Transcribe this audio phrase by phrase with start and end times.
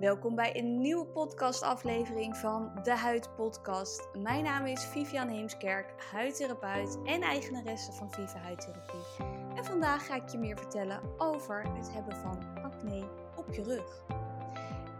[0.00, 4.08] Welkom bij een nieuwe podcastaflevering van De Huid Podcast.
[4.18, 9.26] Mijn naam is Vivian Heemskerk, huidtherapeut en eigenaresse van Viva Huidtherapie.
[9.56, 14.04] En vandaag ga ik je meer vertellen over het hebben van acne op je rug.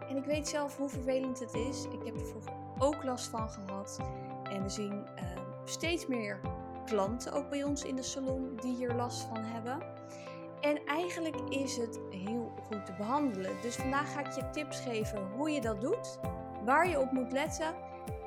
[0.09, 1.85] En ik weet zelf hoe vervelend het is.
[1.85, 4.01] Ik heb er vroeger ook last van gehad.
[4.51, 5.23] En we zien uh,
[5.65, 6.41] steeds meer
[6.85, 9.79] klanten ook bij ons in de salon die hier last van hebben.
[10.61, 13.63] En eigenlijk is het heel goed te behandelen.
[13.63, 16.19] Dus vandaag ga ik je tips geven hoe je dat doet,
[16.65, 17.75] waar je op moet letten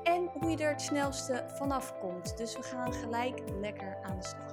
[0.03, 2.37] en hoe je er het snelste vanaf komt.
[2.37, 4.51] Dus we gaan gelijk lekker aan de slag.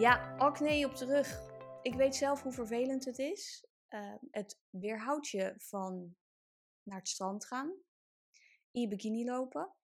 [0.00, 1.42] Ja, acne op de rug.
[1.82, 3.66] Ik weet zelf hoe vervelend het is.
[3.88, 6.16] Uh, het weerhoudt je van
[6.82, 7.72] naar het strand gaan,
[8.70, 9.74] in je bikini lopen.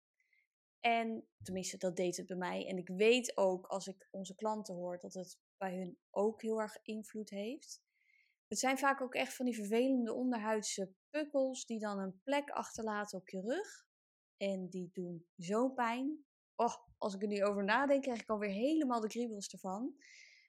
[0.81, 2.67] En tenminste, dat deed het bij mij.
[2.67, 6.61] En ik weet ook als ik onze klanten hoor dat het bij hun ook heel
[6.61, 7.83] erg invloed heeft.
[8.49, 13.19] Het zijn vaak ook echt van die vervelende onderhuidse pukkels die dan een plek achterlaten
[13.19, 13.87] op je rug.
[14.37, 16.25] En die doen zo pijn.
[16.56, 19.95] Oh, als ik er nu over nadenk, krijg ik alweer helemaal de kriebels ervan.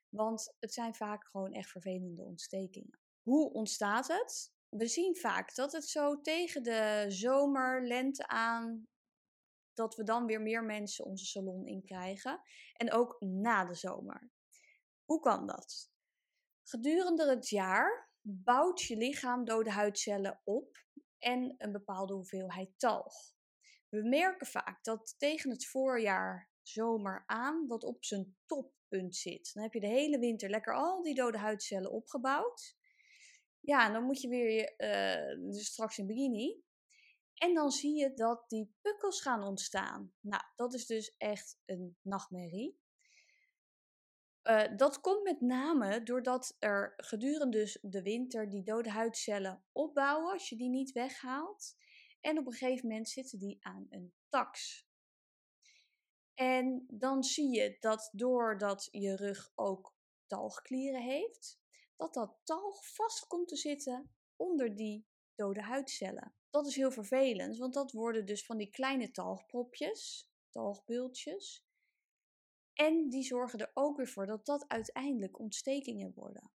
[0.09, 2.99] Want het zijn vaak gewoon echt vervelende ontstekingen.
[3.21, 4.53] Hoe ontstaat het?
[4.69, 8.87] We zien vaak dat het zo tegen de zomer, lente aan,
[9.73, 12.41] dat we dan weer meer mensen onze salon in krijgen.
[12.73, 14.31] En ook na de zomer.
[15.05, 15.91] Hoe kan dat?
[16.63, 20.77] Gedurende het jaar bouwt je lichaam dode huidcellen op
[21.17, 23.13] en een bepaalde hoeveelheid talg.
[23.89, 29.53] We merken vaak dat tegen het voorjaar, zomer aan, dat op zijn toppunt zit.
[29.53, 32.77] Dan heb je de hele winter lekker al die dode huidcellen opgebouwd.
[33.59, 36.63] Ja, en dan moet je weer uh, dus straks in bikini.
[37.33, 40.13] En dan zie je dat die pukkels gaan ontstaan.
[40.19, 42.79] Nou, dat is dus echt een nachtmerrie.
[44.45, 50.49] Uh, dat komt met name doordat er gedurende de winter die dode huidcellen opbouwen als
[50.49, 51.75] je die niet weghaalt.
[52.21, 54.85] En op een gegeven moment zitten die aan een tax.
[56.33, 59.95] En dan zie je dat doordat je rug ook
[60.25, 61.59] talgklieren heeft,
[61.95, 66.35] dat dat talg vast komt te zitten onder die dode huidcellen.
[66.49, 71.64] Dat is heel vervelend, want dat worden dus van die kleine talgpropjes, talgbultjes.
[72.75, 76.51] En die zorgen er ook weer voor dat dat uiteindelijk ontstekingen worden.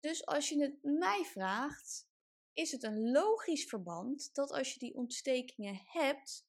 [0.00, 2.08] Dus als je het mij vraagt,
[2.52, 6.46] is het een logisch verband dat als je die ontstekingen hebt,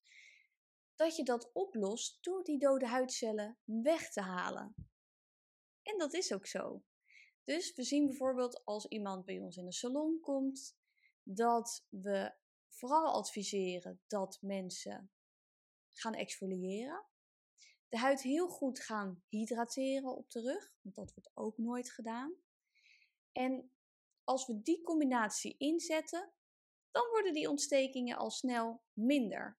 [0.96, 4.76] dat je dat oplost door die dode huidcellen weg te halen.
[5.84, 6.84] En dat is ook zo.
[7.44, 10.78] Dus we zien bijvoorbeeld als iemand bij ons in de salon komt,
[11.24, 12.34] dat we
[12.70, 15.12] vooral adviseren dat mensen
[15.92, 17.06] gaan exfoliëren
[17.92, 22.34] de huid heel goed gaan hydrateren op de rug, want dat wordt ook nooit gedaan.
[23.32, 23.72] En
[24.24, 26.32] als we die combinatie inzetten,
[26.92, 29.58] dan worden die ontstekingen al snel minder.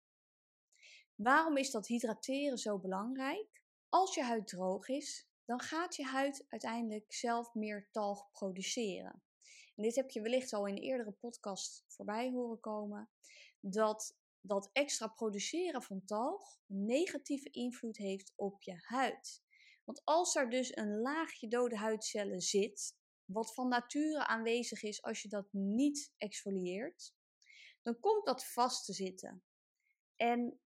[1.15, 3.63] Waarom is dat hydrateren zo belangrijk?
[3.89, 9.23] Als je huid droog is, dan gaat je huid uiteindelijk zelf meer talg produceren.
[9.77, 13.11] En dit heb je wellicht al in een eerdere podcast voorbij horen komen.
[13.61, 19.43] Dat dat extra produceren van talg een negatieve invloed heeft op je huid.
[19.85, 25.23] Want als er dus een laagje dode huidcellen zit, wat van nature aanwezig is als
[25.23, 27.15] je dat niet exfolieert,
[27.83, 29.45] dan komt dat vast te zitten.
[30.17, 30.61] En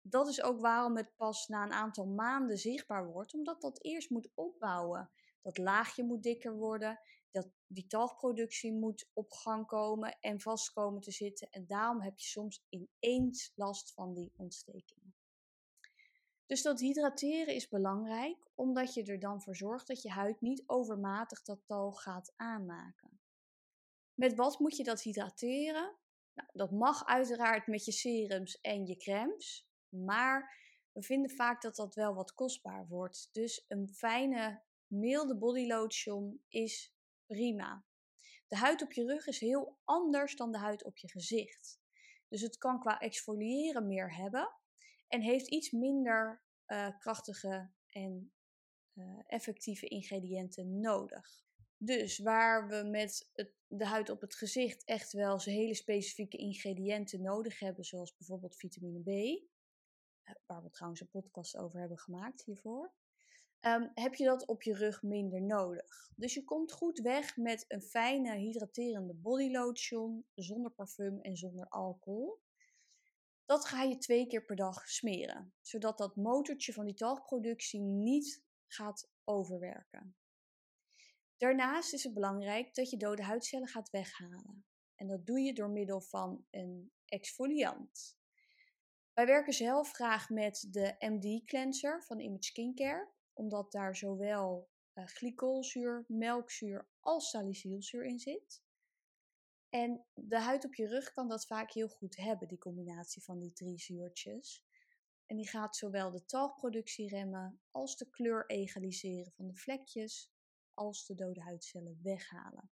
[0.00, 4.10] dat is ook waarom het pas na een aantal maanden zichtbaar wordt, omdat dat eerst
[4.10, 5.10] moet opbouwen.
[5.42, 7.00] Dat laagje moet dikker worden
[7.34, 11.50] dat die talgproductie moet op gang komen en vast komen te zitten.
[11.50, 15.14] En daarom heb je soms ineens last van die ontstekingen.
[16.46, 20.62] Dus dat hydrateren is belangrijk, omdat je er dan voor zorgt dat je huid niet
[20.66, 23.20] overmatig dat talg gaat aanmaken.
[24.14, 25.96] Met wat moet je dat hydrateren?
[26.34, 30.62] Nou, dat mag uiteraard met je serums en je crèmes, maar
[30.92, 33.28] we vinden vaak dat dat wel wat kostbaar wordt.
[33.32, 36.93] Dus een fijne, milde body lotion is
[37.26, 37.84] prima.
[38.46, 41.80] De huid op je rug is heel anders dan de huid op je gezicht.
[42.28, 44.52] Dus het kan qua exfoliëren meer hebben
[45.08, 48.32] en heeft iets minder uh, krachtige en
[48.94, 51.44] uh, effectieve ingrediënten nodig.
[51.76, 57.22] Dus waar we met het, de huid op het gezicht echt wel hele specifieke ingrediënten
[57.22, 62.44] nodig hebben, zoals bijvoorbeeld vitamine B, eh, waar we trouwens een podcast over hebben gemaakt
[62.44, 62.92] hiervoor,
[63.66, 66.10] um, heb je dat op je rug minder nodig.
[66.16, 71.68] Dus je komt goed weg met een fijne hydraterende body lotion zonder parfum en zonder
[71.68, 72.40] alcohol.
[73.44, 78.42] Dat ga je twee keer per dag smeren, zodat dat motortje van die talgproductie niet
[78.66, 80.16] gaat overwerken.
[81.36, 84.64] Daarnaast is het belangrijk dat je dode huidcellen gaat weghalen.
[84.94, 88.16] En dat doe je door middel van een exfoliant.
[89.12, 95.06] Wij werken zelf graag met de MD Cleanser van Image Skincare, omdat daar zowel uh,
[95.06, 98.62] glycolzuur, melkzuur als salicylzuur in zit.
[99.68, 103.38] En de huid op je rug kan dat vaak heel goed hebben, die combinatie van
[103.38, 104.64] die drie zuurtjes.
[105.26, 110.32] En die gaat zowel de talgproductie remmen, als de kleur egaliseren van de vlekjes,
[110.74, 112.70] als de dode huidcellen weghalen.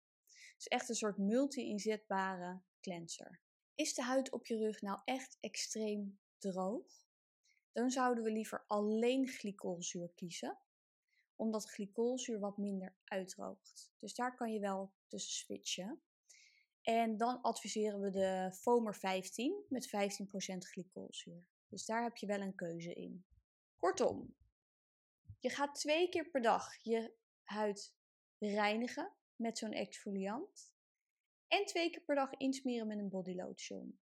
[0.57, 3.41] Dus echt een soort multi-inzetbare cleanser.
[3.75, 7.02] Is de huid op je rug nou echt extreem droog?
[7.73, 10.59] Dan zouden we liever alleen glycolzuur kiezen,
[11.37, 13.93] omdat glycolzuur wat minder uitdroogt.
[13.99, 16.03] Dus daar kan je wel tussen switchen.
[16.83, 19.91] En dan adviseren we de Fomer 15 met 15%
[20.59, 21.47] glycolzuur.
[21.69, 23.25] Dus daar heb je wel een keuze in.
[23.79, 24.35] Kortom,
[25.41, 27.95] je gaat twee keer per dag je huid
[28.39, 30.73] reinigen met zo'n exfoliant.
[31.47, 33.99] En twee keer per dag insmeren met een body lotion.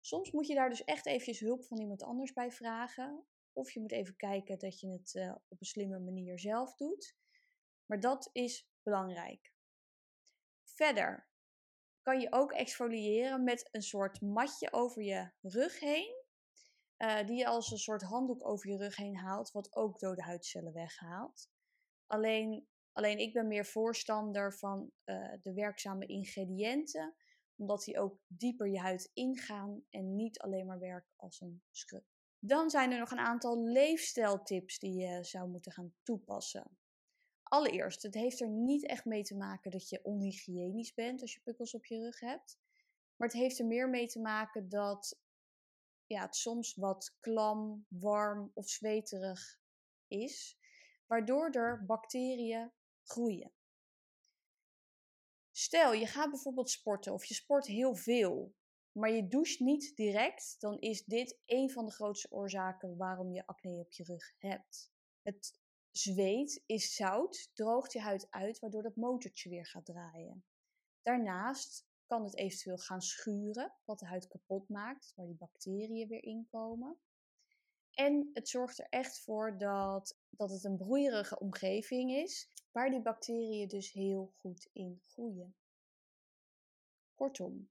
[0.00, 3.24] Soms moet je daar dus echt eventjes hulp van iemand anders bij vragen.
[3.52, 7.16] Of je moet even kijken dat je het uh, op een slimme manier zelf doet.
[7.86, 9.52] Maar dat is belangrijk.
[10.64, 11.28] Verder
[12.02, 16.18] kan je ook exfoliëren met een soort matje over je rug heen.
[16.98, 20.22] Uh, die je als een soort handdoek over je rug heen haalt, wat ook dode
[20.22, 21.50] huidcellen weghaalt.
[22.06, 27.14] Alleen, alleen ik ben meer voorstander van uh, de werkzame ingrediënten,
[27.60, 32.04] omdat die ook dieper je huid ingaan en niet alleen maar werken als een scrub.
[32.38, 36.78] Dan zijn er nog een aantal leefstijltips die je zou moeten gaan toepassen.
[37.42, 41.40] Allereerst, het heeft er niet echt mee te maken dat je onhygiënisch bent als je
[41.40, 42.58] pukkels op je rug hebt.
[43.16, 45.20] Maar het heeft er meer mee te maken dat
[46.06, 49.60] ja, het soms wat klam, warm of zweterig
[50.08, 50.58] is,
[51.06, 52.72] waardoor er bacteriën
[53.02, 53.52] groeien.
[55.60, 58.54] Stel, je gaat bijvoorbeeld sporten of je sport heel veel,
[58.92, 63.46] maar je doucht niet direct, dan is dit een van de grootste oorzaken waarom je
[63.46, 64.92] acne op je rug hebt.
[65.22, 65.60] Het
[65.90, 70.44] zweet is zout, droogt je huid uit, waardoor dat motortje weer gaat draaien.
[71.02, 76.22] Daarnaast kan het eventueel gaan schuren, wat de huid kapot maakt, waar die bacteriën weer
[76.22, 76.98] inkomen.
[77.90, 83.02] En het zorgt er echt voor dat, dat het een broeierige omgeving is, waar die
[83.02, 85.56] bacteriën dus heel goed in groeien.
[87.14, 87.70] Kortom,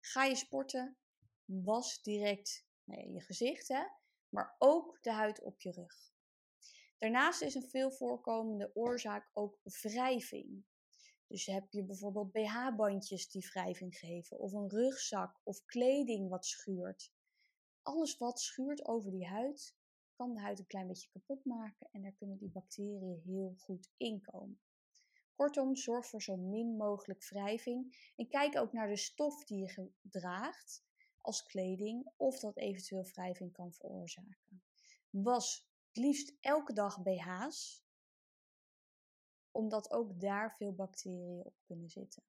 [0.00, 0.96] ga je sporten,
[1.44, 3.82] was direct nee, je gezicht, hè,
[4.28, 6.12] maar ook de huid op je rug.
[6.98, 10.64] Daarnaast is een veel voorkomende oorzaak ook wrijving.
[11.26, 17.12] Dus heb je bijvoorbeeld BH-bandjes die wrijving geven, of een rugzak of kleding wat schuurt.
[17.82, 19.76] Alles wat schuurt over die huid,
[20.18, 23.90] kan de huid een klein beetje kapot maken en daar kunnen die bacteriën heel goed
[23.96, 24.60] inkomen.
[25.34, 29.90] Kortom, zorg voor zo min mogelijk wrijving en kijk ook naar de stof die je
[30.00, 30.84] draagt
[31.20, 34.62] als kleding of dat eventueel wrijving kan veroorzaken.
[35.10, 37.84] Was liefst elke dag BH's,
[39.50, 42.22] omdat ook daar veel bacteriën op kunnen zitten.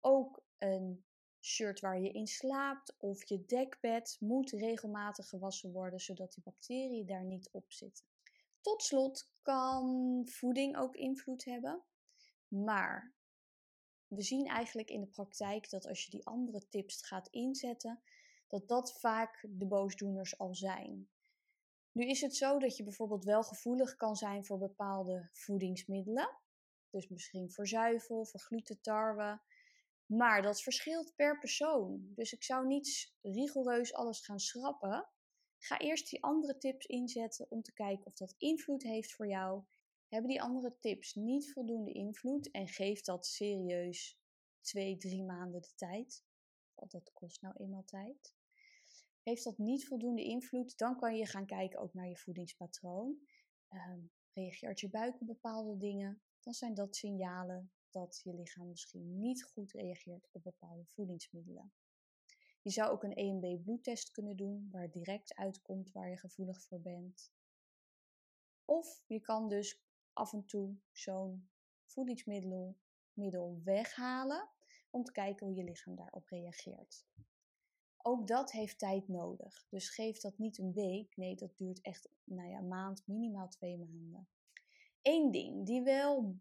[0.00, 1.04] Ook een
[1.44, 7.06] shirt waar je in slaapt of je dekbed moet regelmatig gewassen worden, zodat die bacteriën
[7.06, 8.04] daar niet op zitten.
[8.60, 11.82] Tot slot kan voeding ook invloed hebben,
[12.48, 13.14] maar
[14.06, 18.02] we zien eigenlijk in de praktijk dat als je die andere tips gaat inzetten,
[18.48, 21.08] dat dat vaak de boosdoeners al zijn.
[21.92, 26.30] Nu is het zo dat je bijvoorbeeld wel gevoelig kan zijn voor bepaalde voedingsmiddelen.
[26.90, 29.40] Dus misschien voor zuivel, voor gluten, tarwe.
[30.16, 32.12] Maar dat verschilt per persoon.
[32.14, 35.08] Dus ik zou niet rigoureus alles gaan schrappen.
[35.58, 39.62] Ga eerst die andere tips inzetten om te kijken of dat invloed heeft voor jou.
[40.08, 44.20] Hebben die andere tips niet voldoende invloed en geef dat serieus
[44.60, 46.24] twee, drie maanden de tijd?
[46.74, 48.34] Want dat kost nou eenmaal tijd.
[49.22, 53.18] Heeft dat niet voldoende invloed, dan kan je gaan kijken ook naar je voedingspatroon.
[53.70, 59.20] Um, reageert je buik op bepaalde dingen, dan zijn dat signalen dat je lichaam misschien
[59.20, 61.72] niet goed reageert op bepaalde voedingsmiddelen.
[62.62, 66.80] Je zou ook een EMB bloedtest kunnen doen, waar direct uitkomt waar je gevoelig voor
[66.80, 67.32] bent.
[68.64, 69.82] Of je kan dus
[70.12, 71.48] af en toe zo'n
[71.84, 72.76] voedingsmiddel
[73.12, 74.48] middel weghalen
[74.90, 77.06] om te kijken hoe je lichaam daarop reageert.
[77.96, 79.66] Ook dat heeft tijd nodig.
[79.68, 81.16] Dus geef dat niet een week.
[81.16, 84.28] Nee, dat duurt echt nou ja, een maand, minimaal twee maanden.
[85.02, 86.36] Eén ding die wel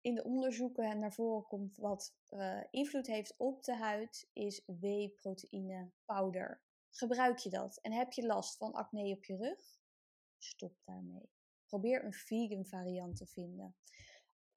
[0.00, 5.90] in de onderzoeken naar voren komt wat uh, invloed heeft op de huid, is whey-proteïne
[6.04, 6.62] powder.
[6.90, 9.78] Gebruik je dat en heb je last van acne op je rug?
[10.38, 11.30] Stop daarmee.
[11.66, 13.76] Probeer een vegan variant te vinden.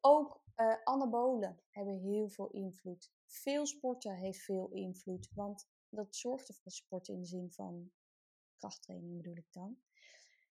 [0.02, 3.12] Ook uh, anabolen hebben heel veel invloed.
[3.26, 7.92] Veel sporten heeft veel invloed, want dat zorgt ervoor sport in de zin van
[8.58, 9.78] krachttraining bedoel ik dan.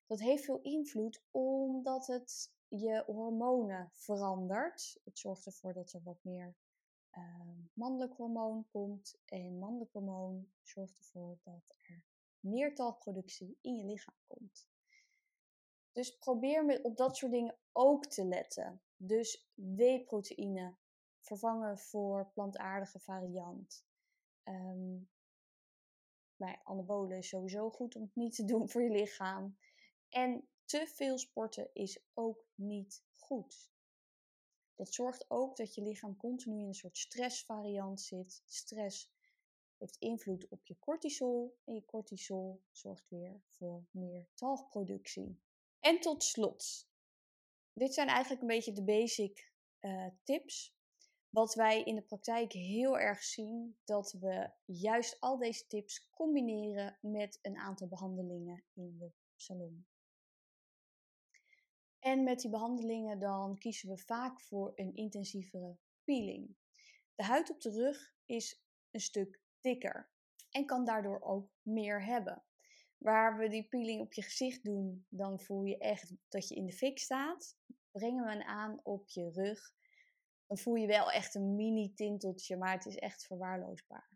[0.06, 5.00] Dat heeft veel invloed omdat het je hormonen verandert.
[5.04, 6.54] Het zorgt ervoor dat er wat meer
[7.12, 9.18] uh, mannelijk hormoon komt.
[9.24, 12.02] En mannelijk hormoon zorgt ervoor dat er
[12.40, 14.66] meer talgproductie in je lichaam komt.
[15.92, 18.82] Dus probeer met op dat soort dingen ook te letten.
[18.96, 20.76] Dus whey-proteïne
[21.20, 23.84] vervangen voor plantaardige variant.
[24.44, 25.10] Um,
[26.62, 29.56] anabolen is sowieso goed om het niet te doen voor je lichaam.
[30.08, 33.72] En te veel sporten is ook niet goed.
[34.74, 38.42] Dat zorgt ook dat je lichaam continu in een soort stressvariant zit.
[38.46, 39.12] Stress
[39.78, 45.40] heeft invloed op je cortisol en je cortisol zorgt weer voor meer talgproductie.
[45.80, 46.88] En tot slot,
[47.72, 50.76] dit zijn eigenlijk een beetje de basic uh, tips.
[51.28, 56.98] Wat wij in de praktijk heel erg zien, dat we juist al deze tips combineren
[57.00, 59.86] met een aantal behandelingen in de salon.
[62.02, 66.56] En met die behandelingen dan kiezen we vaak voor een intensievere peeling.
[67.14, 70.10] De huid op de rug is een stuk dikker
[70.50, 72.44] en kan daardoor ook meer hebben.
[72.98, 76.66] Waar we die peeling op je gezicht doen, dan voel je echt dat je in
[76.66, 77.56] de fik staat.
[77.90, 79.74] Brengen we hem aan op je rug,
[80.46, 84.10] dan voel je wel echt een mini tinteltje, maar het is echt verwaarloosbaar.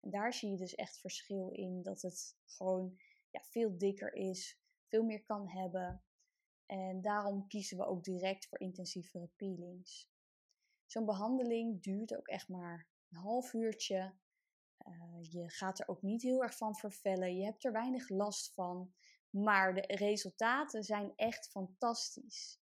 [0.00, 2.98] En daar zie je dus echt verschil in dat het gewoon
[3.30, 6.02] ja, veel dikker is, veel meer kan hebben.
[6.68, 10.10] En daarom kiezen we ook direct voor intensievere peelings.
[10.86, 14.14] Zo'n behandeling duurt ook echt maar een half uurtje.
[14.86, 17.36] Uh, je gaat er ook niet heel erg van vervellen.
[17.36, 18.94] Je hebt er weinig last van.
[19.30, 22.60] Maar de resultaten zijn echt fantastisch.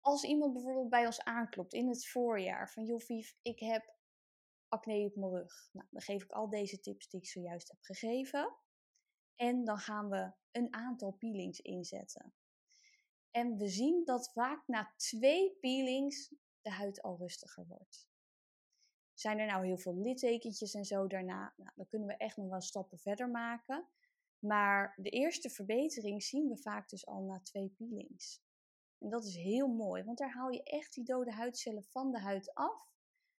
[0.00, 3.94] Als iemand bijvoorbeeld bij ons aanklopt in het voorjaar van joh Vief, ik heb
[4.68, 5.68] acne op mijn rug.
[5.72, 8.56] Nou, dan geef ik al deze tips die ik zojuist heb gegeven.
[9.34, 12.34] En dan gaan we een aantal peelings inzetten.
[13.32, 18.08] En we zien dat vaak na twee peelings de huid al rustiger wordt.
[19.14, 21.54] Zijn er nou heel veel littekentjes en zo daarna?
[21.56, 23.88] Nou, dan kunnen we echt nog wel stappen verder maken.
[24.38, 28.42] Maar de eerste verbetering zien we vaak dus al na twee peelings.
[28.98, 32.18] En dat is heel mooi, want daar haal je echt die dode huidcellen van de
[32.18, 32.94] huid af,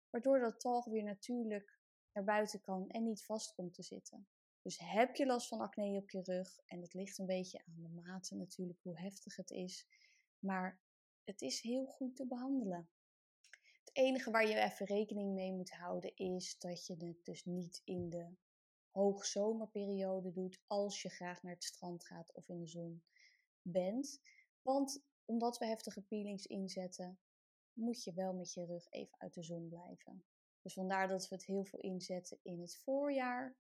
[0.09, 1.79] waardoor dat talg weer natuurlijk
[2.13, 4.27] naar buiten kan en niet vast komt te zitten.
[4.63, 7.81] Dus heb je last van acne op je rug, en het ligt een beetje aan
[7.81, 9.87] de mate natuurlijk hoe heftig het is,
[10.39, 10.79] maar
[11.23, 12.89] het is heel goed te behandelen.
[13.79, 17.81] Het enige waar je even rekening mee moet houden is dat je het dus niet
[17.83, 18.35] in de
[18.89, 23.03] hoogzomerperiode doet als je graag naar het strand gaat of in de zon
[23.61, 24.21] bent.
[24.61, 27.19] Want omdat we heftige peelings inzetten,
[27.73, 30.25] moet je wel met je rug even uit de zon blijven.
[30.61, 33.55] Dus vandaar dat we het heel veel inzetten in het voorjaar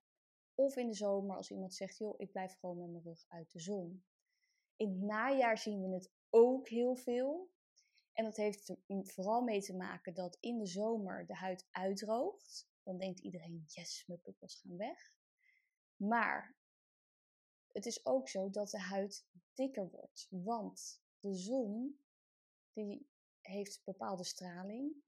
[0.55, 3.51] of in de zomer als iemand zegt, joh, ik blijf gewoon met mijn rug uit
[3.51, 4.03] de zon.
[4.75, 7.51] In het najaar zien we het ook heel veel.
[8.13, 12.69] En dat heeft er vooral mee te maken dat in de zomer de huid uitdroogt.
[12.83, 15.13] Dan denkt iedereen, yes, mijn pukkels gaan weg.
[15.95, 16.57] Maar
[17.71, 20.27] het is ook zo dat de huid dikker wordt.
[20.29, 21.99] Want de zon
[22.73, 23.09] die
[23.41, 25.03] heeft bepaalde straling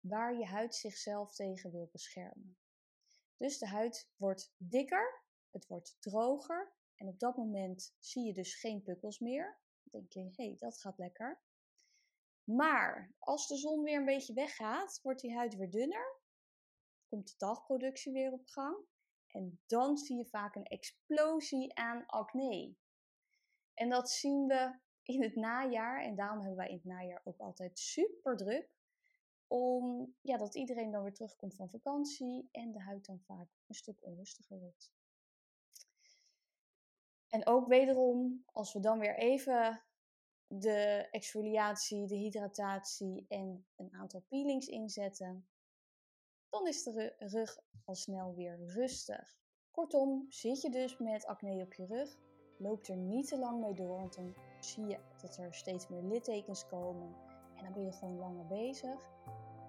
[0.00, 2.58] waar je huid zichzelf tegen wil beschermen.
[3.36, 8.54] Dus de huid wordt dikker, het wordt droger en op dat moment zie je dus
[8.54, 9.58] geen pukkels meer.
[9.82, 11.42] Dan denk je, hé, hey, dat gaat lekker.
[12.44, 16.20] Maar als de zon weer een beetje weggaat, wordt die huid weer dunner,
[17.08, 18.86] komt de dagproductie weer op gang
[19.34, 22.74] en dan zie je vaak een explosie aan acne.
[23.74, 26.02] En dat zien we in het najaar.
[26.02, 28.70] En daarom hebben wij in het najaar ook altijd super druk.
[29.56, 33.74] Om ja, dat iedereen dan weer terugkomt van vakantie en de huid dan vaak een
[33.74, 34.92] stuk onrustiger wordt.
[37.28, 39.82] En ook wederom, als we dan weer even
[40.46, 45.48] de exfoliatie, de hydratatie en een aantal peelings inzetten,
[46.48, 49.38] dan is de rug al snel weer rustig.
[49.70, 52.18] Kortom, zit je dus met acne op je rug,
[52.58, 56.02] loop er niet te lang mee door, want dan zie je dat er steeds meer
[56.02, 57.32] littekens komen.
[57.56, 59.12] En dan ben je gewoon langer bezig.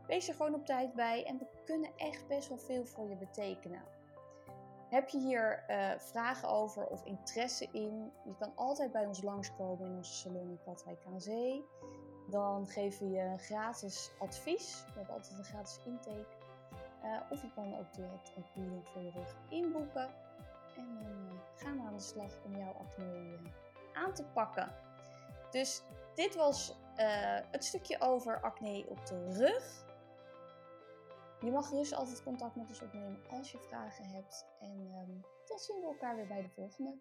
[0.07, 3.15] Wees er gewoon op tijd bij en we kunnen echt best wel veel voor je
[3.15, 3.83] betekenen.
[4.89, 8.11] Heb je hier uh, vragen over of interesse in?
[8.25, 11.65] Je kan altijd bij ons langskomen in onze salon in Katwijk aan Zee.
[12.29, 14.83] Dan geven we je gratis advies.
[14.85, 16.25] We hebben altijd een gratis intake.
[17.03, 20.09] Uh, of je kan ook direct een peeling voor je rug inboeken.
[20.77, 23.37] En dan uh, gaan we aan de slag om jouw acne
[23.93, 24.71] aan te pakken.
[25.51, 25.83] Dus
[26.15, 29.85] dit was eh, het stukje over acne op de rug.
[31.45, 34.45] Je mag dus altijd contact met ons opnemen als je vragen hebt.
[34.59, 36.97] En um, dan zien we elkaar weer bij de volgende.